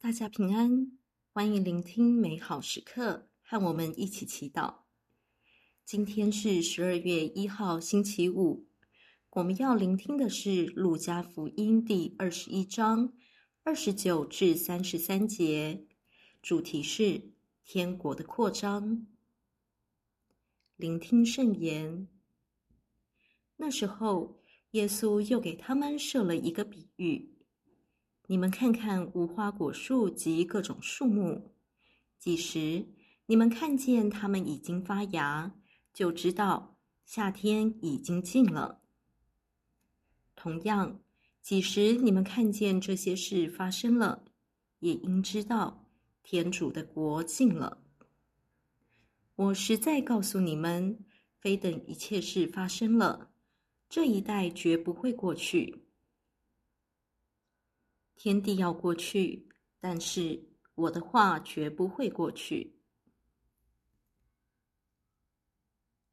[0.00, 0.92] 大家平安，
[1.32, 4.82] 欢迎聆听美好时刻，和我们一起祈祷。
[5.84, 8.68] 今天是十二月一号，星期五。
[9.30, 13.12] 我们要聆听的是《路加福音》第二十一章
[13.64, 15.84] 二十九至三十三节，
[16.40, 17.32] 主题是
[17.64, 19.04] 天国的扩张。
[20.76, 22.06] 聆听圣言。
[23.56, 24.40] 那时候，
[24.70, 27.34] 耶稣又给他们设了一个比喻。
[28.30, 31.54] 你们看看无花果树及各种树木，
[32.18, 32.86] 几时
[33.24, 35.54] 你们看见它们已经发芽，
[35.94, 38.82] 就知道夏天已经近了。
[40.36, 41.00] 同样，
[41.40, 44.26] 几时你们看见这些事发生了，
[44.80, 45.86] 也应知道
[46.22, 47.82] 天主的国近了。
[49.36, 51.02] 我实在告诉你们，
[51.40, 53.30] 非等一切事发生了，
[53.88, 55.87] 这一代绝不会过去。
[58.18, 62.74] 天地要过去，但是我的话绝不会过去。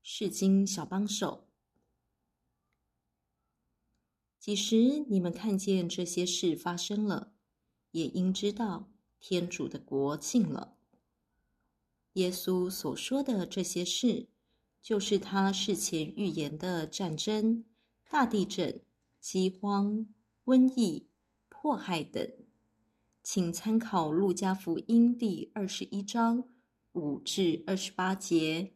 [0.03, 1.47] 释经小帮手，
[4.37, 7.33] 几时你们看见这些事发生了，
[7.89, 10.77] 也应知道天主的国近了。
[12.13, 14.29] 耶稣所说的这些事，
[14.79, 17.65] 就是他事前预言的战争、
[18.07, 18.85] 大地震、
[19.19, 20.05] 饥荒、
[20.45, 21.09] 瘟疫。
[21.65, 22.31] 迫害等，
[23.23, 26.47] 请参考《路加福音》第二十一章
[26.91, 28.75] 五至二十八节。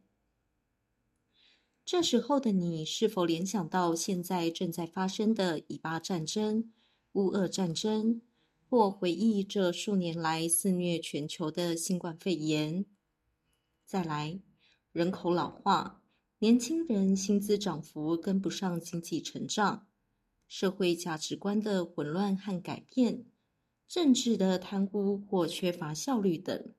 [1.85, 6.73] 这时候的你，是否联想到现在正在发生的以巴战争、
[7.11, 8.23] 乌俄战争，
[8.67, 12.87] 或回忆这数年来肆虐全球的新冠肺炎？
[13.85, 14.39] 再来，
[14.91, 16.01] 人口老化，
[16.39, 19.88] 年轻人薪资涨幅跟不上经济成长。
[20.49, 23.23] 社会价值观的混乱和改变，
[23.87, 26.73] 政治的贪污或缺乏效率等，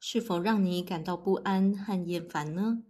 [0.00, 2.82] 是否让你感到不安和厌烦呢？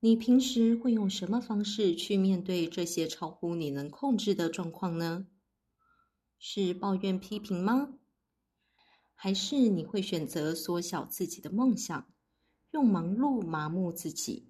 [0.00, 5.26] 你平时会用什么方式去面对这些超乎你能控制的状况呢？
[6.38, 7.98] 是抱怨批评吗？
[9.14, 12.10] 还是你会选择缩小自己的梦想，
[12.70, 14.48] 用忙碌麻木自己？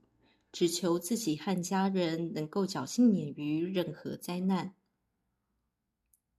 [0.56, 4.74] 只求自己和家人能够侥幸免于任何灾难。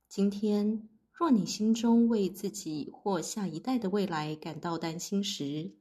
[0.08, 5.76] 今天，若你心中为自己或下一代的未来感到担心时，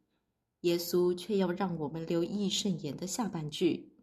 [0.60, 3.94] 耶稣却要让我们留意圣言的下半句：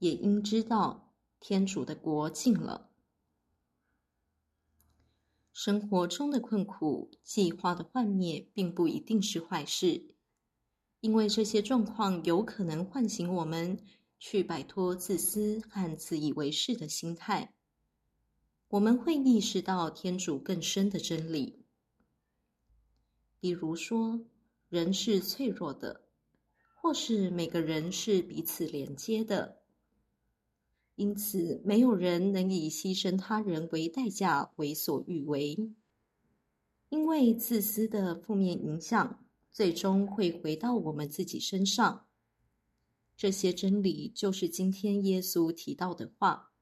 [0.00, 2.90] 也应知道天主的国近了。
[5.50, 10.14] 生活中的困苦、计划的幻灭，并不一定是坏事。
[11.00, 13.78] 因为这些状况有可能唤醒我们
[14.18, 17.54] 去摆脱自私和自以为是的心态，
[18.68, 21.64] 我们会意识到天主更深的真理。
[23.38, 24.20] 比如说，
[24.68, 26.08] 人是脆弱的，
[26.74, 29.62] 或是每个人是彼此连接的，
[30.96, 35.72] 因此没有人能以牺牲他人为代价为所欲为，
[36.88, 39.24] 因为自私的负面影响。
[39.58, 42.06] 最终会回到我们自己身上。
[43.16, 46.52] 这些真理就是今天耶稣提到的话。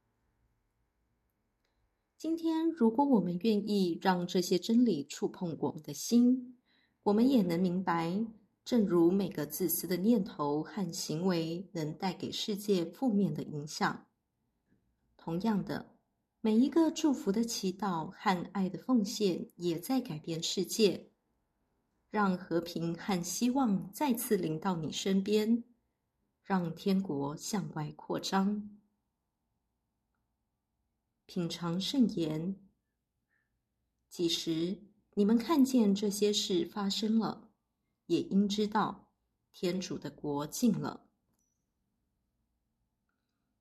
[2.17, 6.57] 今天，如果我们愿意让这些真理触碰我们的心，
[7.03, 8.25] 我们也能明白，
[8.65, 14.07] 正如每个自私的念头和行为能带给世界负面的影响，
[15.19, 15.95] 同样的，
[16.41, 21.11] 每一个祝福的祈祷和爱的奉献也在改变世界。
[22.09, 25.65] 让和平和希望再次临到你身边，
[26.43, 28.79] 让天国向外扩张。
[31.27, 32.57] 品尝圣言。
[34.09, 34.79] 几时
[35.15, 37.51] 你们看见这些事发生了，
[38.07, 39.11] 也应知道
[39.53, 41.09] 天主的国近了。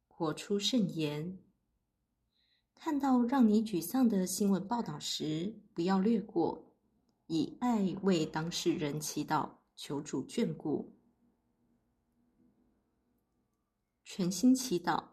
[0.08, 1.40] 活出圣言。
[2.76, 6.75] 看到让你沮丧的新闻报道时，不要略过。
[7.28, 10.96] 以爱为当事人祈祷，求主眷顾。
[14.04, 15.06] 全心祈祷，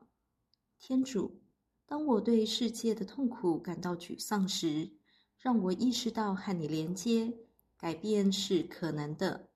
[0.79, 1.43] 天主，
[1.87, 4.99] 当我对世界的痛苦感到沮丧时，
[5.38, 7.38] 让我意识到和你连接，
[7.76, 9.51] 改变是可能的。